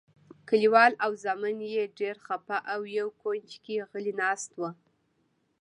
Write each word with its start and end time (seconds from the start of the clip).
کلیوال 0.47 0.91
او 1.05 1.11
زامن 1.23 1.57
یې 1.73 1.83
ډېر 1.99 2.15
خپه 2.27 2.57
او 2.73 2.81
یو 2.97 3.07
کونج 3.21 3.49
کې 3.63 3.75
غلي 3.89 4.13
ناست 4.21 4.49
وو. 4.59 4.69